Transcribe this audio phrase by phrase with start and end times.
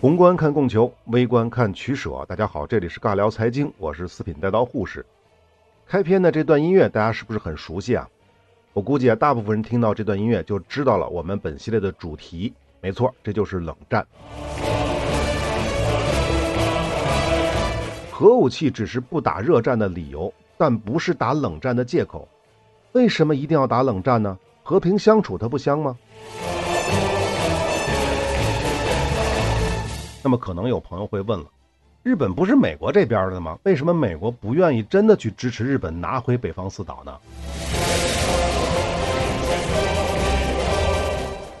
[0.00, 2.24] 宏观看供求，微观看取舍。
[2.28, 5.04] 大家好，这里是尬聊财经，我是四品带刀护士。
[5.88, 8.08] 开篇的这段音乐，大家是不是很熟悉啊？
[8.72, 12.54] 我估计啊，大部分人听到这段音乐就知道了我们本系列的主题。
[12.80, 14.06] 没错，这就是冷战。
[18.12, 22.28] 核武器只是不打热战的理由，但不是打冷战的借口。
[22.92, 24.38] 为什么一定要打冷战呢？
[24.62, 25.98] 和平相处它不香吗？
[30.22, 31.46] 那么可能有朋友会问了，
[32.02, 33.56] 日本不是美国这边的吗？
[33.62, 37.16] 为什么美国不愿意真的去支持日本拿回北方四岛呢？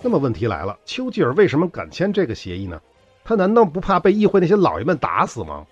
[0.00, 2.80] 那么问题来了，丘吉尔为什么敢签这个协议呢？
[3.24, 5.66] 他难道不怕被议会那些老爷们打死吗？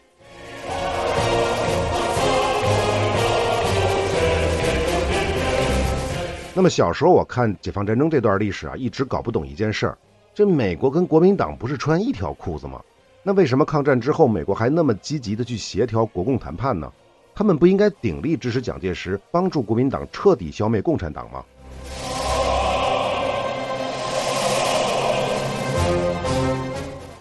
[6.55, 9.97] 那么小时候我看解放战争这段历史啊，一直搞不懂一件事儿。
[10.35, 12.83] 这美国跟国民党不是穿一条裤子吗？
[13.23, 16.91] 那为什么抗战之后美国还那么积极的去协调国共谈判呢？
[17.35, 21.45] 他们不应该鼎力支持蒋介石，帮助国民党彻底消灭共产党吗？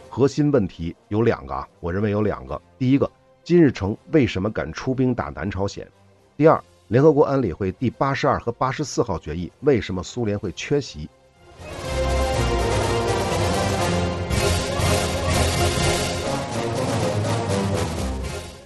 [0.07, 2.61] 核心问题有两个啊，我认为有两个。
[2.79, 3.11] 第一个，
[3.43, 5.85] 金日成为什么敢出兵打南朝鲜？
[6.37, 11.09] 第二，联合国安理会第八十二和八十四号决议为什么苏联会缺席？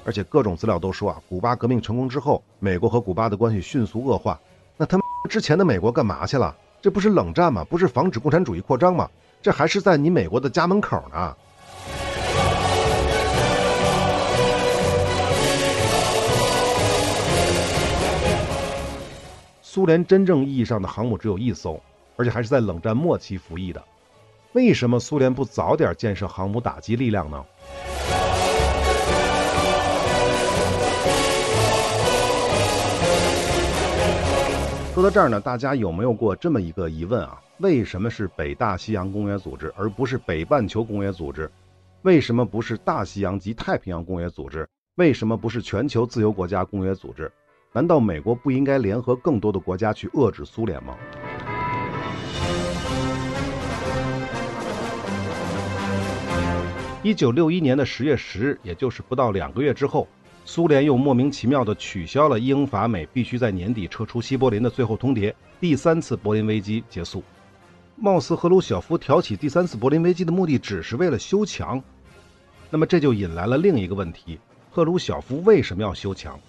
[0.06, 4.40] 而且各种资料都说啊，古巴革命成功之后，美国和古巴的关系迅速恶化。
[4.78, 6.56] 那他们 之前的美国干嘛去了？
[6.80, 7.66] 这不是冷战吗？
[7.68, 9.10] 不是防止共产主义扩张吗？
[9.42, 11.36] 这还是在你美国的家门口呢。
[19.64, 21.82] 苏联真正意义上的航母只有一艘，
[22.16, 23.84] 而且还是在冷战末期服役的。
[24.54, 27.44] 为什么苏联不早点建设航母打击力量呢？
[34.96, 37.38] 说到这儿呢，大家有没有过这么一个疑问啊？
[37.58, 41.52] 为什么是北大西洋公约组织，而不是北半球公约组织？
[42.04, 44.66] 为什么不是大西洋及太平洋公约组织？
[44.96, 47.30] 为什么不是全球自由国家公约组织？
[47.74, 50.96] 难道美国不应该联合更多的国家去遏制苏联吗？
[57.04, 60.08] 一九六一年的十月十日，也就是不到两个月之后。
[60.48, 67.24] 苏联又莫名其妙地取消了英法美必须在年底撤出西柏林的最后通牒，第三次柏林危机结束。
[67.96, 71.82] 貌似赫鲁晓夫挑起第三次柏林危机的目的只是为了修墙，
[72.70, 74.40] 那么这就引来了另一个问题：
[74.70, 76.40] 赫鲁晓夫为什么要修墙？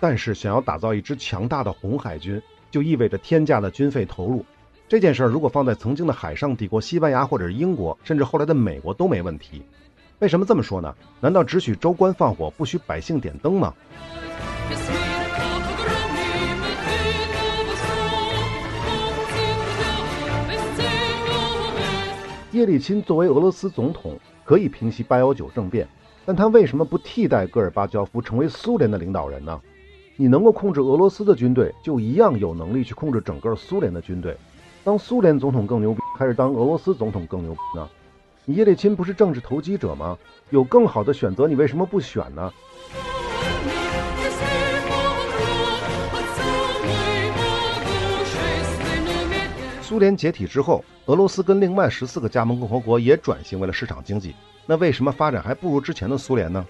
[0.00, 4.44] 但是想要打造一支强大的红海军，就意味着天价的军费投入。
[4.88, 9.60] 这件事儿如果放在曾经的海上帝国西班牙或者是英国，甚至后来的美国都没问题。
[10.20, 10.94] 为什么这么说呢？
[11.20, 13.74] 难道只许州官放火，不许百姓点灯吗？
[22.52, 25.88] 叶利钦作为俄罗斯总统，可以平息八幺九政变，
[26.24, 29.60] 但他为什么不替代戈尔巴乔夫成为苏联的领导人呢？
[30.14, 34.34] 你能够控制俄罗斯的军队，就一样有能力去控制整个苏联的军队。
[34.86, 37.88] 当苏联总统更牛逼，还是当俄罗斯总统更牛逼呢？
[38.44, 40.16] 你叶利钦不是政治投机者吗？
[40.50, 42.52] 有更好的选择，你为什么不选呢？
[49.82, 54.36] 苏联解体之后，俄罗斯跟另外十四个加盟共和国也转型为了市场经济，
[54.66, 56.64] 那为什么发展还不如之前的苏联呢？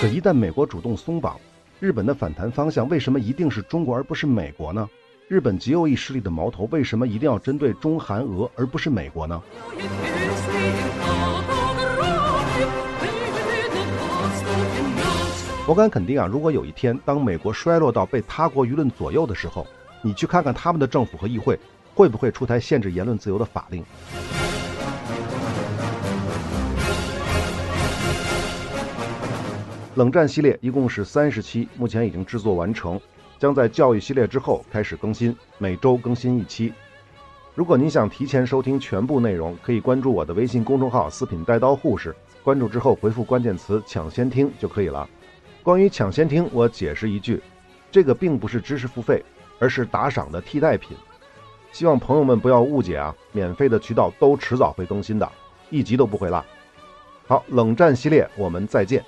[0.00, 1.36] 可一旦美国主动松绑，
[1.80, 4.88] 日本的反弹方向为什么一定是中国而不是美国呢？
[5.28, 9.40] 日本极右翼势力的矛头为什么一定要针对中韩俄而不是美国呢？
[15.68, 19.64] 我敢肯定啊，如果有一天当美国衰落到被他国舆论左右的时候，
[20.02, 21.56] 你去看看他们的政府和议会
[21.94, 23.84] 会不会出台限制言论自由的法令？
[29.98, 33.00] 冷战系列一共是三十期，目前已经制作完成，
[33.36, 36.72] 将在教育系列之后开始更新，每周更新一期。
[37.52, 42.14] 如果您想提前收听全部内容，可以关注我的微信公众号“四品带刀护士”，
[42.44, 45.10] 关注之后回复关键词“抢先听”就可以了。
[45.64, 47.42] 关于抢先听，我解释一句，
[47.90, 49.24] 这个并不是知识付费，
[49.58, 50.96] 而是打赏的替代品。
[51.72, 55.28] 希望朋友们不要误解啊，免费的渠道都迟早会更新的，
[55.70, 56.44] 一集都不会落。
[57.26, 59.04] 好，冷战系列我们再见。